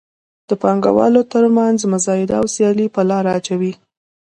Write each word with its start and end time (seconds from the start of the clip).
د 0.49 0.51
پانګوالو 0.61 1.21
تر 1.31 1.43
مینځ 1.55 1.79
مزایده 1.93 2.35
او 2.41 2.45
سیالي 2.53 2.87
په 2.95 3.01
لاره 3.09 3.29
اچوي. 3.37 3.73